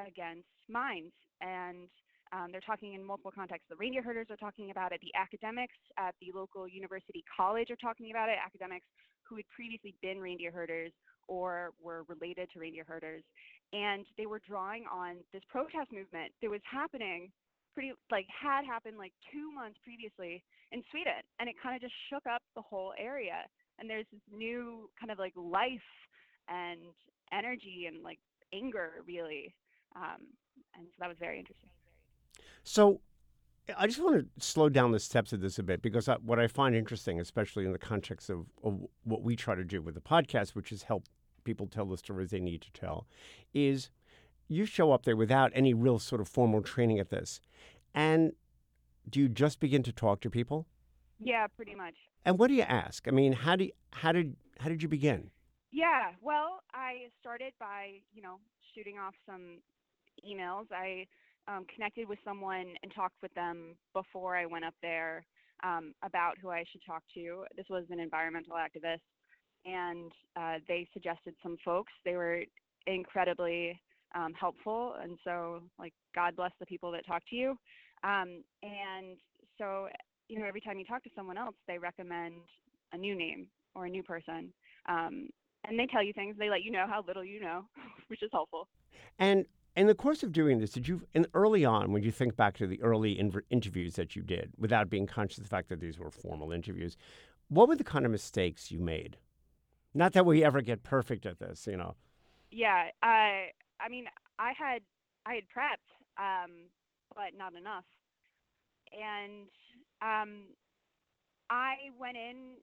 against 0.00 0.48
mines. 0.70 1.12
And 1.42 1.88
um, 2.32 2.48
they're 2.52 2.64
talking 2.64 2.94
in 2.94 3.04
multiple 3.04 3.32
contexts. 3.34 3.68
The 3.68 3.76
reindeer 3.76 4.02
herders 4.02 4.28
are 4.30 4.40
talking 4.40 4.70
about 4.70 4.92
it. 4.92 5.00
The 5.02 5.12
academics 5.14 5.76
at 5.98 6.14
the 6.22 6.32
local 6.34 6.66
university 6.66 7.22
college 7.36 7.70
are 7.70 7.76
talking 7.76 8.10
about 8.10 8.30
it. 8.30 8.36
Academics 8.42 8.86
who 9.28 9.36
had 9.36 9.44
previously 9.54 9.94
been 10.00 10.18
reindeer 10.20 10.50
herders 10.50 10.92
or 11.28 11.70
were 11.82 12.04
related 12.08 12.48
to 12.52 12.60
reindeer 12.60 12.84
herders. 12.86 13.22
And 13.74 14.06
they 14.16 14.26
were 14.26 14.40
drawing 14.46 14.84
on 14.90 15.16
this 15.32 15.42
protest 15.50 15.90
movement 15.92 16.32
that 16.40 16.50
was 16.50 16.60
happening 16.70 17.30
pretty 17.74 17.92
like 18.10 18.26
had 18.30 18.64
happened 18.64 18.96
like 18.96 19.12
two 19.32 19.50
months 19.50 19.78
previously 19.82 20.44
in 20.70 20.82
Sweden. 20.90 21.26
And 21.40 21.48
it 21.48 21.56
kind 21.60 21.74
of 21.74 21.82
just 21.82 21.94
shook 22.08 22.22
up 22.32 22.40
the 22.54 22.62
whole 22.62 22.92
area. 22.96 23.44
And 23.78 23.90
there's 23.90 24.06
this 24.12 24.22
new 24.32 24.88
kind 24.98 25.10
of 25.10 25.18
like 25.18 25.32
life 25.36 25.90
and 26.48 26.80
energy 27.32 27.86
and 27.88 28.02
like 28.02 28.20
anger 28.52 29.02
really. 29.06 29.54
Um, 29.96 30.22
and 30.76 30.86
so 30.86 30.94
that 31.00 31.08
was 31.08 31.18
very 31.18 31.38
interesting. 31.38 31.70
So 32.62 33.00
I 33.76 33.86
just 33.86 34.00
want 34.02 34.16
to 34.18 34.44
slow 34.44 34.68
down 34.68 34.92
the 34.92 35.00
steps 35.00 35.32
of 35.32 35.40
this 35.40 35.58
a 35.58 35.62
bit 35.62 35.82
because 35.82 36.08
I, 36.08 36.16
what 36.16 36.38
I 36.38 36.46
find 36.46 36.74
interesting, 36.74 37.18
especially 37.20 37.64
in 37.64 37.72
the 37.72 37.78
context 37.78 38.30
of, 38.30 38.46
of 38.62 38.80
what 39.04 39.22
we 39.22 39.36
try 39.36 39.54
to 39.54 39.64
do 39.64 39.80
with 39.80 39.94
the 39.94 40.00
podcast, 40.00 40.50
which 40.50 40.70
is 40.70 40.84
help 40.84 41.04
people 41.44 41.66
tell 41.66 41.86
the 41.86 41.96
stories 41.96 42.30
they 42.30 42.40
need 42.40 42.62
to 42.62 42.72
tell, 42.72 43.06
is 43.52 43.90
you 44.48 44.66
show 44.66 44.92
up 44.92 45.04
there 45.04 45.16
without 45.16 45.52
any 45.54 45.74
real 45.74 45.98
sort 45.98 46.20
of 46.20 46.28
formal 46.28 46.62
training 46.62 46.98
at 46.98 47.10
this. 47.10 47.40
And 47.94 48.32
do 49.08 49.20
you 49.20 49.28
just 49.28 49.60
begin 49.60 49.82
to 49.84 49.92
talk 49.92 50.20
to 50.22 50.30
people? 50.30 50.66
Yeah, 51.18 51.46
pretty 51.46 51.74
much. 51.74 51.94
And 52.24 52.38
what 52.38 52.48
do 52.48 52.54
you 52.54 52.62
ask? 52.62 53.06
I 53.06 53.10
mean, 53.10 53.32
how 53.32 53.56
do 53.56 53.64
you, 53.64 53.72
how 53.92 54.12
did 54.12 54.36
how 54.58 54.68
did 54.68 54.82
you 54.82 54.88
begin? 54.88 55.30
Yeah, 55.72 56.12
well, 56.20 56.60
I 56.72 57.08
started 57.20 57.52
by, 57.58 58.00
you 58.14 58.22
know, 58.22 58.36
shooting 58.74 58.98
off 58.98 59.14
some 59.26 59.58
emails. 60.24 60.66
I 60.70 61.06
um, 61.48 61.66
connected 61.74 62.08
with 62.08 62.18
someone 62.24 62.74
and 62.82 62.94
talked 62.94 63.16
with 63.22 63.34
them 63.34 63.74
before 63.92 64.36
I 64.36 64.46
went 64.46 64.64
up 64.64 64.74
there 64.82 65.26
um, 65.62 65.94
about 66.02 66.38
who 66.40 66.50
I 66.50 66.64
should 66.70 66.82
talk 66.86 67.02
to. 67.14 67.44
This 67.56 67.66
was 67.68 67.84
an 67.90 68.00
environmental 68.00 68.54
activist, 68.54 69.00
and 69.64 70.12
uh, 70.36 70.58
they 70.68 70.86
suggested 70.92 71.34
some 71.42 71.56
folks. 71.64 71.92
They 72.04 72.14
were 72.14 72.42
incredibly 72.86 73.80
um, 74.14 74.32
helpful, 74.38 74.94
and 75.02 75.18
so 75.24 75.62
like 75.78 75.92
God 76.14 76.36
bless 76.36 76.52
the 76.60 76.66
people 76.66 76.90
that 76.92 77.06
talk 77.06 77.22
to 77.30 77.36
you. 77.36 77.50
Um, 78.02 78.42
and 78.62 79.16
so 79.58 79.88
you 80.28 80.38
know, 80.38 80.46
every 80.46 80.60
time 80.60 80.78
you 80.78 80.84
talk 80.84 81.02
to 81.04 81.10
someone 81.14 81.38
else, 81.38 81.54
they 81.66 81.78
recommend 81.78 82.34
a 82.92 82.96
new 82.96 83.16
name 83.16 83.46
or 83.74 83.86
a 83.86 83.90
new 83.90 84.02
person. 84.02 84.52
Um, 84.88 85.28
and 85.66 85.78
they 85.78 85.86
tell 85.86 86.02
you 86.02 86.12
things. 86.12 86.36
They 86.38 86.50
let 86.50 86.62
you 86.62 86.70
know 86.70 86.86
how 86.88 87.04
little 87.06 87.24
you 87.24 87.40
know, 87.40 87.64
which 88.08 88.22
is 88.22 88.30
helpful. 88.32 88.68
And 89.18 89.46
in 89.76 89.86
the 89.86 89.94
course 89.94 90.22
of 90.22 90.32
doing 90.32 90.58
this, 90.58 90.72
did 90.72 90.88
you, 90.88 91.02
in 91.14 91.26
early 91.34 91.64
on, 91.64 91.92
when 91.92 92.02
you 92.02 92.10
think 92.10 92.36
back 92.36 92.56
to 92.58 92.66
the 92.66 92.80
early 92.82 93.16
inv- 93.16 93.42
interviews 93.50 93.94
that 93.94 94.14
you 94.14 94.22
did, 94.22 94.52
without 94.58 94.90
being 94.90 95.06
conscious 95.06 95.38
of 95.38 95.44
the 95.44 95.50
fact 95.50 95.68
that 95.68 95.80
these 95.80 95.98
were 95.98 96.10
formal 96.10 96.52
interviews, 96.52 96.96
what 97.48 97.68
were 97.68 97.76
the 97.76 97.84
kind 97.84 98.04
of 98.04 98.12
mistakes 98.12 98.70
you 98.70 98.78
made? 98.78 99.16
Not 99.94 100.12
that 100.14 100.26
we 100.26 100.44
ever 100.44 100.60
get 100.60 100.82
perfect 100.82 101.24
at 101.26 101.38
this, 101.38 101.66
you 101.66 101.76
know. 101.76 101.94
Yeah, 102.50 102.88
I, 103.02 103.50
I 103.80 103.88
mean, 103.88 104.06
I 104.38 104.52
had, 104.58 104.82
I 105.26 105.34
had 105.34 105.44
prepped, 105.44 105.90
um, 106.18 106.50
but 107.14 107.36
not 107.36 107.54
enough, 107.54 107.84
and 108.92 109.46
um, 110.02 110.46
I 111.50 111.74
went 111.98 112.16
in 112.16 112.56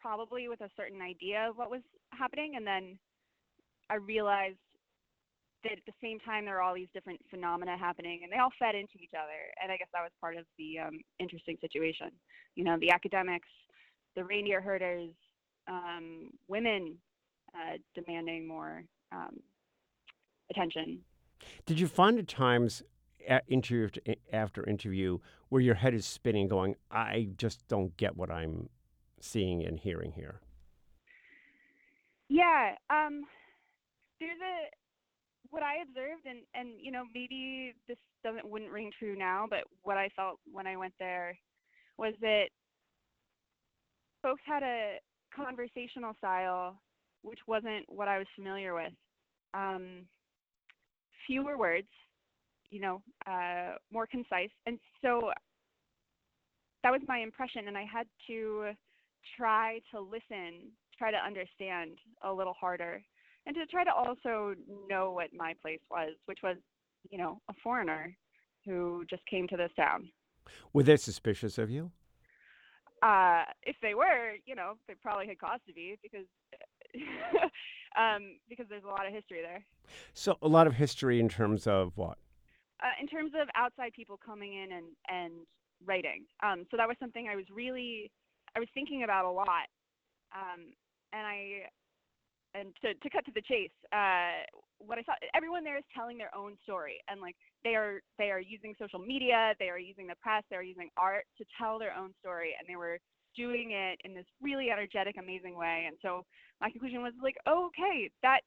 probably 0.00 0.48
with 0.48 0.60
a 0.60 0.70
certain 0.76 1.02
idea 1.02 1.48
of 1.50 1.56
what 1.56 1.70
was 1.70 1.82
happening, 2.12 2.54
and 2.56 2.66
then 2.66 2.98
I 3.90 3.96
realized 3.96 4.58
that 5.64 5.72
at 5.72 5.86
the 5.86 5.92
same 6.02 6.20
time 6.20 6.44
there 6.44 6.58
are 6.58 6.62
all 6.62 6.74
these 6.74 6.92
different 6.94 7.20
phenomena 7.30 7.76
happening 7.76 8.20
and 8.22 8.30
they 8.30 8.36
all 8.36 8.52
fed 8.58 8.76
into 8.76 9.02
each 9.02 9.16
other 9.18 9.50
and 9.60 9.72
i 9.72 9.76
guess 9.76 9.88
that 9.92 10.02
was 10.02 10.12
part 10.20 10.36
of 10.36 10.44
the 10.58 10.78
um, 10.78 11.00
interesting 11.18 11.56
situation 11.60 12.12
you 12.54 12.62
know 12.62 12.76
the 12.78 12.90
academics 12.90 13.48
the 14.16 14.24
reindeer 14.24 14.60
herders, 14.60 15.10
um, 15.68 16.30
women 16.48 16.96
uh, 17.54 17.78
demanding 17.94 18.46
more 18.46 18.84
um, 19.12 19.40
attention. 20.50 21.00
Did 21.64 21.78
you 21.80 21.86
find 21.86 22.18
at 22.18 22.28
times, 22.28 22.82
interview 23.48 23.88
after 24.32 24.68
interview, 24.68 25.18
where 25.48 25.60
your 25.60 25.74
head 25.74 25.94
is 25.94 26.06
spinning, 26.06 26.48
going, 26.48 26.76
"I 26.90 27.28
just 27.36 27.66
don't 27.68 27.96
get 27.96 28.16
what 28.16 28.30
I'm 28.30 28.68
seeing 29.20 29.64
and 29.64 29.78
hearing 29.78 30.12
here"? 30.12 30.40
Yeah, 32.28 32.74
um, 32.90 33.24
there's 34.20 34.40
a 34.40 34.70
what 35.50 35.62
I 35.62 35.82
observed, 35.82 36.26
and 36.26 36.40
and 36.54 36.80
you 36.80 36.90
know 36.90 37.04
maybe 37.14 37.74
this 37.88 37.98
doesn't 38.24 38.48
wouldn't 38.48 38.70
ring 38.70 38.90
true 38.98 39.16
now, 39.16 39.46
but 39.48 39.64
what 39.82 39.96
I 39.96 40.08
felt 40.16 40.38
when 40.50 40.66
I 40.66 40.76
went 40.76 40.94
there 40.98 41.38
was 41.98 42.14
that 42.20 42.46
folks 44.22 44.42
had 44.44 44.62
a 44.62 44.96
conversational 45.36 46.14
style 46.18 46.80
which 47.26 47.40
wasn't 47.46 47.84
what 47.88 48.08
I 48.08 48.18
was 48.18 48.26
familiar 48.36 48.72
with. 48.74 48.92
Um, 49.52 50.06
fewer 51.26 51.58
words, 51.58 51.88
you 52.70 52.80
know, 52.80 53.02
uh, 53.26 53.74
more 53.92 54.06
concise, 54.06 54.50
and 54.66 54.78
so 55.02 55.32
that 56.82 56.90
was 56.90 57.00
my 57.08 57.18
impression, 57.18 57.66
and 57.66 57.76
I 57.76 57.84
had 57.84 58.06
to 58.28 58.70
try 59.36 59.80
to 59.92 60.00
listen, 60.00 60.70
try 60.96 61.10
to 61.10 61.16
understand 61.16 61.98
a 62.22 62.32
little 62.32 62.54
harder 62.54 63.02
and 63.46 63.54
to 63.56 63.66
try 63.66 63.84
to 63.84 63.92
also 63.92 64.54
know 64.88 65.12
what 65.12 65.30
my 65.36 65.54
place 65.62 65.80
was, 65.90 66.10
which 66.26 66.38
was, 66.42 66.56
you 67.10 67.18
know, 67.18 67.40
a 67.48 67.54
foreigner 67.62 68.16
who 68.64 69.04
just 69.08 69.24
came 69.26 69.46
to 69.48 69.56
this 69.56 69.70
town. 69.76 70.08
Were 70.72 70.82
they 70.82 70.96
suspicious 70.96 71.58
of 71.58 71.70
you? 71.70 71.92
Uh, 73.02 73.44
if 73.62 73.76
they 73.82 73.94
were, 73.94 74.34
you 74.46 74.54
know, 74.54 74.74
they 74.88 74.94
probably 74.94 75.26
had 75.26 75.38
cause 75.38 75.60
to 75.66 75.72
be 75.72 75.98
because 76.02 76.26
um, 77.98 78.38
because 78.48 78.66
there's 78.68 78.84
a 78.84 78.88
lot 78.88 79.06
of 79.06 79.12
history 79.12 79.40
there. 79.42 79.64
So 80.14 80.36
a 80.42 80.48
lot 80.48 80.66
of 80.66 80.74
history 80.74 81.20
in 81.20 81.28
terms 81.28 81.66
of 81.66 81.92
what? 81.96 82.18
Uh, 82.82 82.92
in 83.00 83.06
terms 83.06 83.32
of 83.40 83.48
outside 83.54 83.92
people 83.92 84.18
coming 84.24 84.54
in 84.54 84.72
and 84.72 84.86
and 85.08 85.32
writing. 85.84 86.24
Um, 86.42 86.64
so 86.70 86.76
that 86.76 86.88
was 86.88 86.96
something 87.00 87.28
I 87.30 87.36
was 87.36 87.46
really 87.52 88.10
I 88.54 88.60
was 88.60 88.68
thinking 88.74 89.02
about 89.02 89.24
a 89.24 89.30
lot. 89.30 89.68
Um, 90.34 90.72
and 91.12 91.26
I 91.26 91.68
and 92.56 92.72
to, 92.82 92.94
to 92.94 93.10
cut 93.10 93.24
to 93.26 93.32
the 93.34 93.42
chase, 93.42 93.70
uh, 93.92 94.48
what 94.78 94.98
I 94.98 95.02
saw, 95.02 95.12
everyone 95.34 95.64
there 95.64 95.76
is 95.76 95.84
telling 95.94 96.16
their 96.16 96.34
own 96.34 96.56
story, 96.62 96.96
and 97.08 97.20
like 97.20 97.36
they 97.64 97.74
are 97.74 98.00
they 98.18 98.30
are 98.30 98.40
using 98.40 98.74
social 98.78 98.98
media, 98.98 99.54
they 99.58 99.68
are 99.68 99.78
using 99.78 100.06
the 100.06 100.14
press, 100.20 100.42
they 100.50 100.56
are 100.56 100.62
using 100.62 100.88
art 100.96 101.24
to 101.38 101.44
tell 101.58 101.78
their 101.78 101.94
own 101.94 102.12
story, 102.20 102.54
and 102.58 102.68
they 102.68 102.76
were 102.76 102.98
doing 103.36 103.72
it 103.72 104.00
in 104.04 104.14
this 104.14 104.24
really 104.40 104.70
energetic, 104.70 105.16
amazing 105.18 105.56
way. 105.56 105.84
And 105.86 105.96
so 106.00 106.24
my 106.60 106.70
conclusion 106.70 107.02
was 107.02 107.12
like, 107.22 107.36
okay, 107.48 108.10
that 108.22 108.40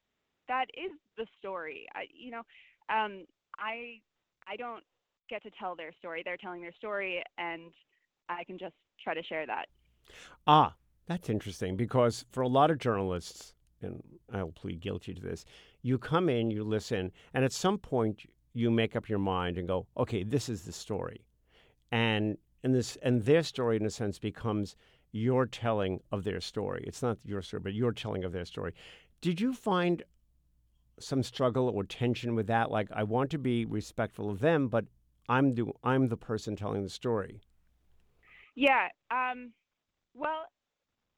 that 0.48 0.66
is 0.74 0.92
the 1.18 1.26
story. 1.38 1.86
I, 1.96 2.06
you 2.14 2.32
know, 2.32 2.44
um, 2.90 3.26
I 3.58 4.02
I 4.48 4.56
don't 4.58 4.84
get 5.30 5.44
to 5.44 5.52
tell 5.60 5.76
their 5.76 5.92
story; 6.00 6.22
they're 6.24 6.38
telling 6.38 6.62
their 6.62 6.74
story, 6.74 7.24
and 7.38 7.72
I 8.30 8.44
can 8.44 8.58
just 8.58 8.76
try 9.04 9.14
to 9.14 9.24
share 9.24 9.46
that. 9.46 9.66
Ah, 10.48 10.76
that's 11.06 11.30
interesting 11.30 11.76
because 11.76 12.26
for 12.32 12.42
a 12.42 12.48
lot 12.48 12.72
of 12.72 12.80
journalists, 12.80 13.54
and 13.82 14.02
I'll 14.34 14.52
plead 14.52 14.82
guilty 14.82 15.14
to 15.14 15.22
this, 15.22 15.46
you 15.82 15.98
come 15.98 16.30
in, 16.30 16.52
you 16.52 16.64
listen, 16.64 17.12
and 17.34 17.46
at 17.46 17.54
some 17.54 17.78
point 17.78 18.24
you 18.54 18.72
make 18.72 18.96
up 18.96 19.10
your 19.10 19.20
mind 19.20 19.58
and 19.58 19.68
go, 19.68 19.88
okay, 19.98 20.24
this 20.24 20.50
is 20.50 20.64
the 20.64 20.72
story. 20.72 21.22
And 21.92 22.38
and 22.64 22.76
this 22.76 22.98
and 23.02 23.24
their 23.24 23.44
story 23.44 23.78
in 23.78 23.86
a 23.86 23.90
sense 23.90 24.20
becomes 24.20 24.76
your 25.12 25.46
telling 25.46 26.02
of 26.12 26.24
their 26.24 26.42
story. 26.42 26.84
It's 26.86 27.02
not 27.02 27.18
your 27.24 27.42
story, 27.42 27.62
but 27.62 27.74
your 27.74 27.92
telling 27.92 28.24
of 28.24 28.32
their 28.32 28.46
story. 28.46 28.74
Did 29.22 29.42
you 29.42 29.54
find 29.54 30.04
some 31.00 31.24
struggle 31.24 31.70
or 31.70 31.84
tension 31.84 32.36
with 32.36 32.48
that? 32.48 32.70
Like 32.70 32.90
I 32.94 33.04
want 33.04 33.32
to 33.32 33.38
be 33.38 33.66
respectful 33.66 34.30
of 34.30 34.40
them, 34.40 34.68
but 34.68 34.86
I'm 35.28 35.56
the 35.56 35.72
I'm 35.84 36.10
the 36.10 36.18
person 36.18 36.56
telling 36.56 36.84
the 36.84 36.90
story. 36.90 37.42
Yeah. 38.56 38.90
Um, 39.10 39.54
well, 40.14 40.46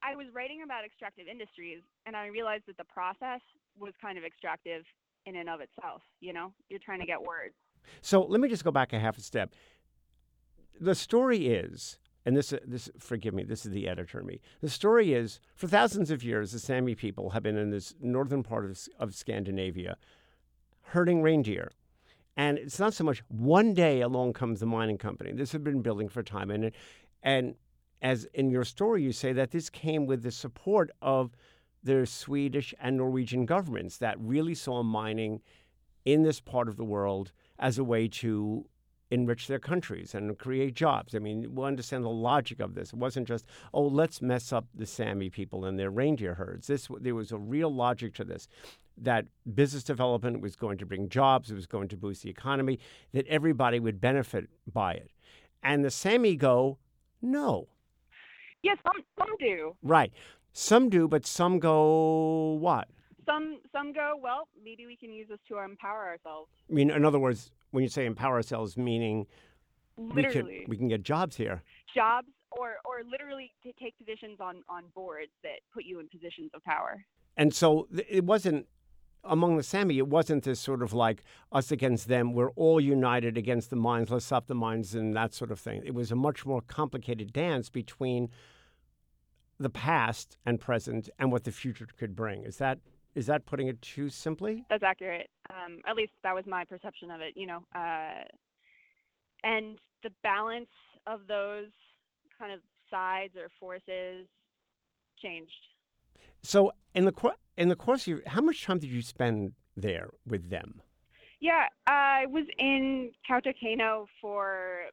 I 0.03 0.15
was 0.15 0.27
writing 0.33 0.61
about 0.63 0.83
extractive 0.85 1.27
industries, 1.27 1.81
and 2.05 2.15
I 2.15 2.27
realized 2.27 2.63
that 2.67 2.77
the 2.77 2.85
process 2.85 3.41
was 3.79 3.93
kind 4.01 4.17
of 4.17 4.23
extractive 4.23 4.83
in 5.25 5.35
and 5.35 5.49
of 5.49 5.61
itself. 5.61 6.01
You 6.19 6.33
know, 6.33 6.53
you're 6.69 6.79
trying 6.83 6.99
to 6.99 7.05
get 7.05 7.21
words. 7.21 7.53
So 8.01 8.21
let 8.21 8.41
me 8.41 8.49
just 8.49 8.63
go 8.63 8.71
back 8.71 8.93
a 8.93 8.99
half 8.99 9.17
a 9.17 9.21
step. 9.21 9.53
The 10.79 10.95
story 10.95 11.47
is, 11.47 11.99
and 12.25 12.35
this, 12.35 12.53
this, 12.65 12.89
forgive 12.97 13.33
me, 13.33 13.43
this 13.43 13.65
is 13.65 13.71
the 13.71 13.87
editor 13.87 14.23
me. 14.23 14.41
The 14.61 14.69
story 14.69 15.13
is, 15.13 15.39
for 15.55 15.67
thousands 15.67 16.11
of 16.11 16.23
years, 16.23 16.51
the 16.51 16.59
Sami 16.59 16.95
people 16.95 17.31
have 17.31 17.43
been 17.43 17.57
in 17.57 17.69
this 17.69 17.93
northern 18.01 18.43
part 18.43 18.65
of, 18.65 18.79
of 18.99 19.15
Scandinavia, 19.15 19.97
herding 20.81 21.21
reindeer. 21.21 21.71
And 22.37 22.57
it's 22.57 22.79
not 22.79 22.93
so 22.93 23.03
much 23.03 23.23
one 23.27 23.73
day 23.73 24.01
along 24.01 24.33
comes 24.33 24.61
the 24.61 24.65
mining 24.65 24.97
company. 24.97 25.31
This 25.33 25.51
had 25.51 25.63
been 25.63 25.81
building 25.81 26.09
for 26.09 26.23
time, 26.23 26.49
and 26.49 26.71
and 27.21 27.55
as 28.01 28.25
in 28.33 28.49
your 28.49 28.63
story, 28.63 29.03
you 29.03 29.11
say 29.11 29.33
that 29.33 29.51
this 29.51 29.69
came 29.69 30.05
with 30.05 30.23
the 30.23 30.31
support 30.31 30.91
of 31.01 31.35
the 31.83 32.05
Swedish 32.05 32.73
and 32.79 32.97
Norwegian 32.97 33.45
governments 33.45 33.97
that 33.97 34.19
really 34.19 34.55
saw 34.55 34.83
mining 34.83 35.41
in 36.05 36.23
this 36.23 36.39
part 36.39 36.67
of 36.67 36.77
the 36.77 36.83
world 36.83 37.31
as 37.59 37.77
a 37.77 37.83
way 37.83 38.07
to 38.07 38.65
enrich 39.11 39.47
their 39.47 39.59
countries 39.59 40.15
and 40.15 40.37
create 40.37 40.73
jobs. 40.73 41.13
I 41.13 41.19
mean, 41.19 41.53
we 41.53 41.65
understand 41.65 42.03
the 42.03 42.09
logic 42.09 42.59
of 42.59 42.75
this. 42.75 42.93
It 42.93 42.99
wasn't 42.99 43.27
just, 43.27 43.45
oh, 43.73 43.83
let's 43.83 44.21
mess 44.21 44.53
up 44.53 44.65
the 44.73 44.85
Sami 44.85 45.29
people 45.29 45.65
and 45.65 45.77
their 45.77 45.91
reindeer 45.91 46.33
herds. 46.35 46.67
This 46.67 46.87
there 47.01 47.13
was 47.13 47.31
a 47.31 47.37
real 47.37 47.73
logic 47.73 48.13
to 48.15 48.23
this. 48.23 48.47
That 48.97 49.25
business 49.53 49.83
development 49.83 50.41
was 50.41 50.55
going 50.55 50.77
to 50.77 50.85
bring 50.85 51.09
jobs, 51.09 51.51
it 51.51 51.55
was 51.55 51.67
going 51.67 51.89
to 51.89 51.97
boost 51.97 52.23
the 52.23 52.29
economy, 52.29 52.79
that 53.11 53.27
everybody 53.27 53.79
would 53.79 53.99
benefit 53.99 54.49
by 54.71 54.93
it. 54.93 55.11
And 55.61 55.83
the 55.83 55.91
Sami 55.91 56.35
go, 56.35 56.77
no, 57.21 57.67
Yes, 58.63 58.77
some 58.83 59.03
some 59.17 59.35
do. 59.39 59.75
Right. 59.81 60.11
Some 60.53 60.89
do, 60.89 61.07
but 61.07 61.25
some 61.25 61.59
go 61.59 62.57
what? 62.59 62.87
Some 63.25 63.59
some 63.71 63.93
go, 63.93 64.19
well, 64.21 64.47
maybe 64.63 64.85
we 64.85 64.97
can 64.97 65.11
use 65.13 65.27
this 65.29 65.39
to 65.47 65.59
empower 65.59 66.05
ourselves. 66.05 66.49
I 66.69 66.73
mean, 66.73 66.89
in 66.89 67.05
other 67.05 67.19
words, 67.19 67.51
when 67.71 67.83
you 67.83 67.89
say 67.89 68.05
empower 68.05 68.35
ourselves, 68.35 68.77
meaning 68.77 69.27
literally 69.97 70.51
we 70.51 70.59
can, 70.59 70.69
we 70.69 70.77
can 70.77 70.87
get 70.87 71.03
jobs 71.03 71.35
here. 71.35 71.63
Jobs 71.95 72.27
or 72.51 72.75
or 72.85 73.01
literally 73.09 73.51
to 73.63 73.71
take 73.81 73.97
positions 73.97 74.39
on 74.39 74.63
on 74.69 74.83
boards 74.93 75.31
that 75.43 75.59
put 75.73 75.85
you 75.85 75.99
in 75.99 76.07
positions 76.09 76.51
of 76.53 76.63
power. 76.63 77.03
And 77.37 77.53
so 77.53 77.87
it 78.09 78.25
wasn't 78.25 78.67
among 79.23 79.57
the 79.57 79.63
Sami, 79.63 79.97
it 79.97 80.07
wasn't 80.07 80.43
this 80.43 80.59
sort 80.59 80.81
of 80.81 80.93
like 80.93 81.23
us 81.51 81.71
against 81.71 82.07
them. 82.07 82.33
We're 82.33 82.51
all 82.51 82.79
united 82.79 83.37
against 83.37 83.69
the 83.69 83.75
mines. 83.75 84.09
Let's 84.09 84.25
stop 84.25 84.47
the 84.47 84.55
mines 84.55 84.95
and 84.95 85.15
that 85.15 85.33
sort 85.33 85.51
of 85.51 85.59
thing. 85.59 85.83
It 85.85 85.93
was 85.93 86.11
a 86.11 86.15
much 86.15 86.45
more 86.45 86.61
complicated 86.61 87.31
dance 87.31 87.69
between 87.69 88.29
the 89.59 89.69
past 89.69 90.37
and 90.45 90.59
present 90.59 91.09
and 91.19 91.31
what 91.31 91.43
the 91.43 91.51
future 91.51 91.87
could 91.97 92.15
bring. 92.15 92.43
Is 92.43 92.57
that 92.57 92.79
is 93.13 93.25
that 93.25 93.45
putting 93.45 93.67
it 93.67 93.81
too 93.81 94.09
simply? 94.09 94.65
That's 94.69 94.83
accurate. 94.83 95.29
Um, 95.49 95.79
at 95.85 95.97
least 95.97 96.13
that 96.23 96.33
was 96.33 96.45
my 96.47 96.63
perception 96.63 97.11
of 97.11 97.19
it. 97.21 97.33
You 97.35 97.47
know, 97.47 97.59
uh, 97.75 98.23
and 99.43 99.77
the 100.03 100.11
balance 100.23 100.69
of 101.07 101.21
those 101.27 101.67
kind 102.39 102.53
of 102.53 102.59
sides 102.89 103.33
or 103.35 103.49
forces 103.59 104.27
changed. 105.21 105.51
So 106.43 106.71
in 106.95 107.05
the 107.05 107.13
in 107.57 107.69
the 107.69 107.75
course 107.75 108.01
of 108.01 108.07
your, 108.07 108.21
how 108.25 108.41
much 108.41 108.63
time 108.63 108.79
did 108.79 108.89
you 108.89 109.01
spend 109.01 109.53
there 109.75 110.09
with 110.25 110.49
them? 110.49 110.81
Yeah, 111.39 111.65
I 111.87 112.25
was 112.27 112.45
in 112.59 113.11
Kautokeino 113.29 114.05
for 114.21 114.83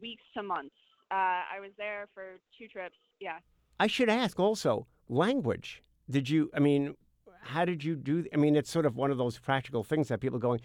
weeks 0.00 0.22
to 0.36 0.42
months. 0.42 0.74
Uh, 1.10 1.44
I 1.54 1.60
was 1.60 1.70
there 1.76 2.08
for 2.14 2.38
two 2.58 2.66
trips. 2.68 2.96
Yeah. 3.20 3.38
I 3.78 3.86
should 3.86 4.08
ask 4.08 4.40
also 4.40 4.86
language. 5.08 5.82
Did 6.10 6.28
you? 6.28 6.50
I 6.54 6.60
mean, 6.60 6.96
how 7.42 7.64
did 7.64 7.84
you 7.84 7.94
do? 7.94 8.24
I 8.32 8.36
mean, 8.36 8.56
it's 8.56 8.70
sort 8.70 8.86
of 8.86 8.96
one 8.96 9.10
of 9.10 9.18
those 9.18 9.38
practical 9.38 9.84
things 9.84 10.08
that 10.08 10.20
people 10.20 10.38
going. 10.38 10.60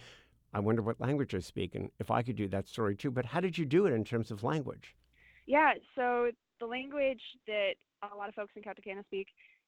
I 0.53 0.59
wonder 0.59 0.81
what 0.81 0.99
language 1.01 1.31
they're 1.31 1.41
speaking. 1.41 1.91
If 1.99 2.09
I 2.09 2.21
could 2.21 2.37
do 2.37 2.47
that 2.47 2.67
story 2.67 2.95
too, 2.95 3.11
but 3.11 3.25
how 3.25 3.41
did 3.41 3.57
you 3.57 3.65
do 3.65 3.85
it 3.85 3.93
in 3.93 4.05
terms 4.05 4.31
of 4.31 4.43
language? 4.43 4.95
Yeah, 5.45 5.73
so 5.95 6.31
the 6.59 6.65
language 6.65 7.21
that 7.47 7.75
a 8.03 8.15
lot 8.15 8.29
of 8.29 8.35
folks 8.35 8.53
in 8.55 8.63
Kautokeino 8.63 9.03
speak 9.05 9.27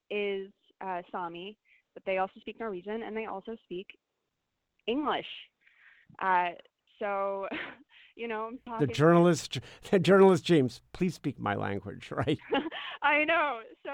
is 0.09 0.49
uh, 0.81 1.01
Sami, 1.11 1.57
but 1.93 2.03
they 2.05 2.17
also 2.17 2.39
speak 2.39 2.59
Norwegian 2.59 3.03
and 3.03 3.15
they 3.15 3.25
also 3.25 3.55
speak 3.63 3.87
English. 4.87 5.25
Uh, 6.21 6.49
so, 6.99 7.47
you 8.15 8.27
know, 8.27 8.51
the 8.79 8.87
journalist, 8.87 9.59
the 9.91 9.99
journalist 9.99 10.43
James, 10.43 10.81
please 10.93 11.15
speak 11.15 11.39
my 11.39 11.55
language, 11.55 12.11
right? 12.11 12.39
I 13.01 13.23
know. 13.25 13.59
So, 13.85 13.91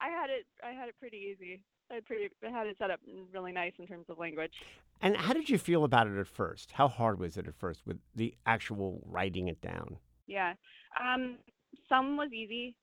I 0.00 0.08
had 0.08 0.30
it. 0.30 0.46
I 0.64 0.70
had 0.70 0.88
it 0.88 0.94
pretty 1.00 1.16
easy. 1.16 1.60
I 1.90 1.94
had 1.94 2.06
pretty. 2.06 2.28
I 2.46 2.50
had 2.50 2.66
it 2.66 2.76
set 2.78 2.90
up 2.90 3.00
really 3.32 3.52
nice 3.52 3.72
in 3.78 3.86
terms 3.86 4.06
of 4.08 4.18
language. 4.18 4.52
And 5.00 5.16
how 5.16 5.32
did 5.32 5.48
you 5.48 5.58
feel 5.58 5.84
about 5.84 6.06
it 6.06 6.18
at 6.18 6.26
first? 6.26 6.72
How 6.72 6.88
hard 6.88 7.18
was 7.18 7.36
it 7.36 7.46
at 7.46 7.54
first 7.54 7.82
with 7.86 7.98
the 8.14 8.34
actual 8.46 9.00
writing 9.06 9.48
it 9.48 9.60
down? 9.60 9.96
Yeah, 10.26 10.54
um, 11.00 11.38
some 11.88 12.16
was 12.16 12.32
easy, 12.32 12.76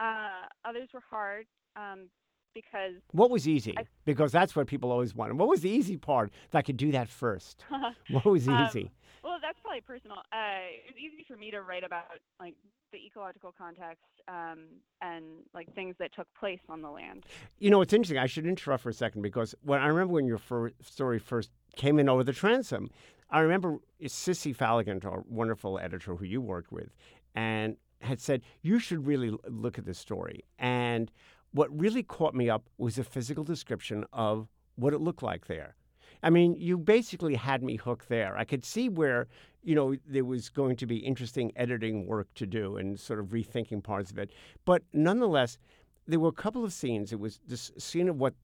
Uh, 0.00 0.46
others 0.64 0.88
were 0.94 1.02
hard 1.10 1.46
um, 1.76 2.08
because. 2.54 2.94
What 3.12 3.30
was 3.30 3.46
easy? 3.48 3.74
I- 3.76 3.84
because 4.04 4.32
that's 4.32 4.54
what 4.56 4.66
people 4.66 4.90
always 4.92 5.14
want. 5.14 5.34
What 5.36 5.48
was 5.48 5.60
the 5.62 5.70
easy 5.70 5.96
part 5.96 6.30
that 6.50 6.58
I 6.58 6.62
could 6.62 6.76
do 6.76 6.92
that 6.92 7.08
first? 7.08 7.64
What 8.10 8.24
was 8.24 8.48
Um, 8.48 8.64
easy? 8.66 8.90
well, 9.22 9.38
that's 9.42 9.58
probably 9.60 9.80
personal. 9.82 10.18
Uh, 10.32 10.64
it 10.86 10.94
was 10.94 10.96
easy 10.98 11.24
for 11.28 11.36
me 11.36 11.50
to 11.50 11.62
write 11.62 11.84
about 11.84 12.04
like 12.40 12.54
the 12.92 12.98
ecological 13.04 13.52
context 13.58 14.02
um, 14.28 14.60
and 15.02 15.24
like 15.52 15.72
things 15.74 15.94
that 15.98 16.14
took 16.14 16.26
place 16.38 16.60
on 16.70 16.80
the 16.80 16.88
land. 16.90 17.26
You 17.58 17.68
know, 17.70 17.82
it's 17.82 17.92
interesting. 17.92 18.16
I 18.18 18.26
should 18.26 18.46
interrupt 18.46 18.82
for 18.82 18.88
a 18.88 18.94
second 18.94 19.20
because 19.22 19.54
when 19.62 19.80
I 19.80 19.88
remember 19.88 20.14
when 20.14 20.26
your 20.26 20.40
story 20.80 21.18
first 21.18 21.50
came 21.76 21.98
in 21.98 22.08
over 22.08 22.24
the 22.24 22.32
transom, 22.32 22.88
I 23.30 23.40
remember 23.40 23.78
Sissy 24.02 24.54
Falligant, 24.54 25.04
our 25.04 25.22
wonderful 25.28 25.78
editor 25.78 26.16
who 26.16 26.24
you 26.24 26.40
worked 26.40 26.72
with, 26.72 26.94
and 27.34 27.76
had 28.00 28.20
said 28.20 28.42
you 28.62 28.78
should 28.78 29.06
really 29.06 29.36
look 29.48 29.78
at 29.78 29.84
this 29.84 29.98
story. 29.98 30.44
And 30.58 31.10
what 31.52 31.76
really 31.78 32.02
caught 32.02 32.34
me 32.34 32.48
up 32.48 32.64
was 32.78 32.98
a 32.98 33.04
physical 33.04 33.44
description 33.44 34.04
of 34.12 34.48
what 34.76 34.94
it 34.94 35.00
looked 35.00 35.22
like 35.22 35.46
there. 35.46 35.74
I 36.22 36.30
mean, 36.30 36.56
you 36.58 36.78
basically 36.78 37.34
had 37.34 37.62
me 37.62 37.76
hooked 37.76 38.08
there. 38.08 38.36
I 38.36 38.44
could 38.44 38.64
see 38.64 38.88
where, 38.88 39.28
you 39.62 39.74
know, 39.74 39.94
there 40.06 40.24
was 40.24 40.48
going 40.48 40.76
to 40.76 40.86
be 40.86 40.96
interesting 40.96 41.52
editing 41.54 42.06
work 42.06 42.32
to 42.34 42.46
do 42.46 42.76
and 42.76 42.98
sort 42.98 43.20
of 43.20 43.26
rethinking 43.26 43.82
parts 43.82 44.10
of 44.10 44.18
it. 44.18 44.30
But 44.64 44.82
nonetheless, 44.92 45.58
there 46.06 46.18
were 46.18 46.28
a 46.28 46.32
couple 46.32 46.64
of 46.64 46.72
scenes. 46.72 47.12
It 47.12 47.20
was 47.20 47.40
this 47.46 47.70
scene 47.78 48.08
of 48.08 48.16
what, 48.16 48.34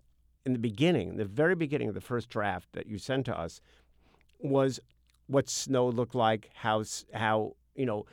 in 0.47 0.53
the 0.53 0.59
beginning, 0.59 1.17
the 1.17 1.25
very 1.25 1.55
beginning 1.55 1.89
of 1.89 1.95
the 1.95 2.01
first 2.01 2.29
draft 2.29 2.69
that 2.75 2.87
you 2.87 2.99
sent 2.99 3.27
to 3.27 3.37
us, 3.37 3.61
was 4.45 4.79
what 5.27 5.49
snow 5.49 5.89
looked 5.89 6.15
like, 6.15 6.51
how 6.55 6.85
how 7.13 7.57
you 7.75 7.87
know, 7.87 8.07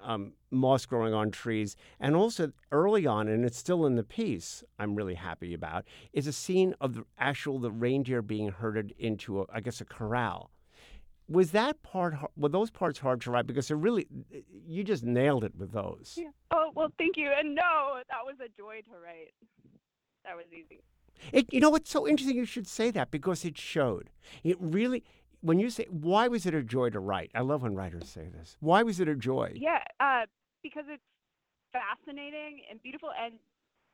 um, 0.00 0.34
moss 0.50 0.86
growing 0.86 1.14
on 1.14 1.30
trees, 1.30 1.76
and 1.98 2.14
also 2.14 2.52
early 2.70 3.06
on, 3.06 3.26
and 3.26 3.44
it's 3.44 3.58
still 3.58 3.86
in 3.86 3.96
the 3.96 4.04
piece. 4.04 4.62
I'm 4.78 4.94
really 4.94 5.14
happy 5.14 5.54
about 5.54 5.84
is 6.12 6.26
a 6.26 6.32
scene 6.32 6.74
of 6.80 6.94
the 6.94 7.04
actual 7.18 7.58
the 7.58 7.70
reindeer 7.70 8.22
being 8.22 8.50
herded 8.50 8.94
into 8.98 9.40
a, 9.40 9.44
I 9.52 9.60
guess 9.60 9.80
a 9.80 9.84
corral. 9.84 10.50
Was 11.28 11.52
that 11.52 11.82
part? 11.82 12.16
Were 12.36 12.48
those 12.48 12.70
parts 12.70 12.98
hard 12.98 13.20
to 13.22 13.30
write? 13.30 13.46
Because 13.46 13.68
they're 13.68 13.76
really, 13.76 14.06
you 14.66 14.84
just 14.84 15.04
nailed 15.04 15.44
it 15.44 15.54
with 15.56 15.72
those. 15.72 16.18
Yeah. 16.20 16.30
Oh 16.50 16.70
well, 16.74 16.92
thank 16.98 17.16
you. 17.16 17.30
And 17.30 17.54
no, 17.54 18.00
that 18.08 18.24
was 18.26 18.36
a 18.44 18.48
joy 18.56 18.82
to 18.84 18.90
write. 19.02 19.32
That 20.24 20.36
was 20.36 20.46
easy. 20.52 20.82
It, 21.32 21.52
you 21.52 21.60
know, 21.60 21.74
it's 21.74 21.90
so 21.90 22.08
interesting 22.08 22.36
you 22.36 22.44
should 22.44 22.66
say 22.66 22.90
that 22.90 23.10
because 23.10 23.44
it 23.44 23.58
showed. 23.58 24.10
It 24.42 24.56
really, 24.58 25.04
when 25.40 25.58
you 25.58 25.70
say, 25.70 25.86
why 25.90 26.28
was 26.28 26.46
it 26.46 26.54
a 26.54 26.62
joy 26.62 26.90
to 26.90 27.00
write? 27.00 27.30
I 27.34 27.40
love 27.40 27.62
when 27.62 27.74
writers 27.74 28.08
say 28.08 28.28
this. 28.32 28.56
Why 28.60 28.82
was 28.82 29.00
it 29.00 29.08
a 29.08 29.14
joy? 29.14 29.52
Yeah, 29.54 29.82
uh, 29.98 30.26
because 30.62 30.84
it's 30.88 31.02
fascinating 31.72 32.62
and 32.70 32.82
beautiful, 32.82 33.10
and 33.18 33.34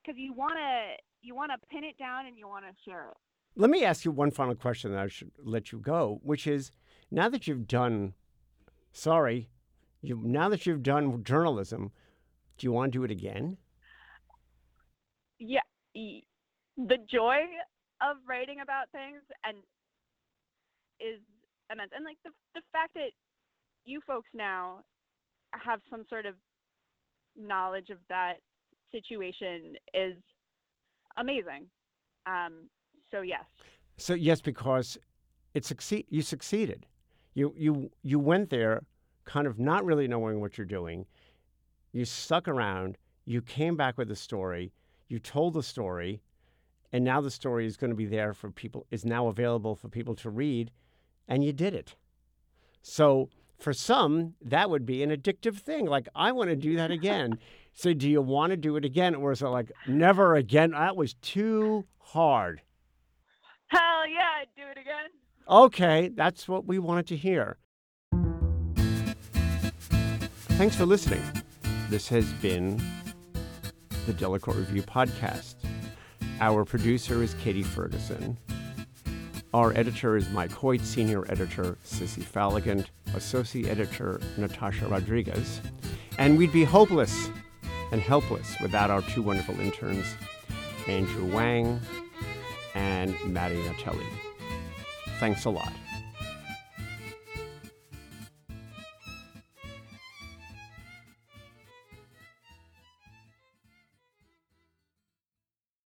because 0.03 0.19
you 0.19 0.33
wanna 0.33 0.95
you 1.23 1.35
wanna 1.35 1.57
pin 1.71 1.85
it 1.85 1.99
down 1.99 2.27
and 2.27 2.37
you 2.39 2.49
wanna 2.49 2.73
share 2.85 3.11
it. 3.11 3.17
Let 3.55 3.71
me 3.71 3.85
ask 3.85 4.05
you 4.05 4.11
one 4.11 4.31
final 4.31 4.55
question 4.55 4.93
that 4.93 5.01
I 5.01 5.09
should 5.09 5.31
let 5.43 5.73
you 5.73 5.79
go, 5.79 6.21
which 6.23 6.47
is 6.47 6.73
now 7.11 7.29
that 7.29 7.47
you've 7.47 7.67
done, 7.67 8.15
sorry, 8.93 9.49
you 10.03 10.21
now 10.23 10.49
that 10.49 10.67
you've 10.67 10.83
done 10.83 11.23
journalism, 11.25 11.93
do 12.59 12.67
you 12.67 12.73
want 12.73 12.93
to 12.93 12.99
do 12.99 13.05
it 13.05 13.11
again? 13.11 13.59
Yeah, 15.39 15.61
the 15.95 16.99
joy 17.11 17.39
of 18.03 18.17
writing 18.29 18.61
about 18.61 18.91
things 18.93 19.23
and 19.45 19.59
is 21.01 21.21
immense, 21.71 21.91
and 21.95 22.05
like 22.05 22.19
the 22.25 22.31
the 22.55 22.63
fact 22.73 22.95
that 22.95 23.11
you 23.85 24.01
folks 24.07 24.29
now 24.35 24.81
have 25.53 25.81
some 25.91 26.05
sort 26.09 26.27
of 26.27 26.35
knowledge 27.37 27.91
of 27.91 27.99
that 28.09 28.35
situation 28.93 29.75
is 29.95 30.17
amazing. 31.17 31.67
Um, 32.27 32.69
so 33.11 33.21
yes. 33.21 33.45
So 33.97 34.15
yes, 34.15 34.41
because 34.41 34.99
it 35.55 35.65
succeed. 35.65 36.07
You 36.09 36.23
succeeded. 36.23 36.87
You 37.35 37.55
you 37.57 37.91
you 38.03 38.19
went 38.19 38.51
there, 38.51 38.83
kind 39.25 39.47
of 39.47 39.59
not 39.59 39.85
really 39.85 40.09
knowing 40.09 40.41
what 40.41 40.59
you're 40.59 40.67
doing. 40.67 41.07
You 41.93 42.05
stuck 42.05 42.49
around. 42.49 42.99
You 43.25 43.43
came 43.43 43.77
back 43.77 43.99
with 43.99 44.11
a 44.11 44.17
story. 44.17 44.73
You 45.09 45.19
told 45.19 45.55
the 45.55 45.63
story, 45.63 46.21
and 46.93 47.05
now 47.05 47.21
the 47.21 47.31
story 47.31 47.67
is 47.67 47.77
going 47.77 47.91
to 47.91 47.97
be 47.97 48.07
there 48.07 48.33
for 48.33 48.51
people. 48.51 48.87
Is 48.91 49.05
now 49.05 49.29
available 49.29 49.77
for 49.77 49.89
people 49.89 50.15
to 50.17 50.31
read, 50.31 50.71
and 51.29 51.45
you 51.45 51.53
did 51.53 51.75
it. 51.75 51.97
So 52.83 53.31
for 53.59 53.73
some, 53.73 54.35
that 54.43 54.71
would 54.71 54.87
be 54.87 55.03
an 55.03 55.11
addictive 55.11 55.57
thing. 55.59 55.87
Like 55.87 56.09
I 56.15 56.33
want 56.33 56.51
to 56.51 56.57
do 56.57 56.77
that 56.77 56.91
again. 56.91 57.39
so 57.73 57.93
do 57.93 58.09
you 58.09 58.23
want 58.23 58.51
to 58.51 58.57
do 58.57 58.77
it 58.77 58.85
again, 58.85 59.15
or 59.15 59.33
is 59.33 59.43
it 59.43 59.49
like 59.49 59.73
never 59.87 60.35
again? 60.35 60.71
That 60.71 60.97
was 60.97 61.15
too 61.15 61.87
hard. 61.99 62.63
Hell 63.69 64.09
yeah, 64.09 64.41
I'd 64.41 64.47
do 64.57 64.63
it 64.71 64.81
again. 64.81 65.11
Okay, 65.49 66.11
that's 66.15 66.49
what 66.49 66.67
we 66.67 66.79
wanted 66.79 67.07
to 67.09 67.17
hear. 67.17 67.59
Thanks 70.57 70.75
for 70.75 70.87
listening. 70.87 71.23
This 71.91 72.09
has 72.09 72.25
been 72.35 72.81
the 74.07 74.13
Delacorte 74.13 74.57
Review 74.57 74.83
Podcast. 74.83 75.57
Our 76.41 76.65
producer 76.65 77.23
is 77.23 77.35
Katie 77.35 77.63
Ferguson. 77.63 78.39
Our 79.55 79.73
editor 79.77 80.17
is 80.17 80.29
Mike 80.31 80.53
Hoyt, 80.53 80.83
senior 80.83 81.25
editor 81.31 81.79
Sissy 81.85 82.23
Falligant, 82.23 82.91
associate 83.15 83.69
editor 83.69 84.21
Natasha 84.37 84.87
Rodriguez. 84.87 85.61
And 86.19 86.37
we'd 86.37 86.53
be 86.53 86.65
hopeless 86.65 87.31
and 87.93 88.01
helpless 88.01 88.57
without 88.61 88.91
our 88.91 89.03
two 89.03 89.23
wonderful 89.23 89.59
interns, 89.61 90.15
Andrew 90.87 91.25
Wang 91.33 91.81
and 92.75 93.15
Maddie 93.27 93.63
Natelli. 93.63 94.07
Thanks 95.19 95.45
a 95.45 95.51
lot. 95.51 95.73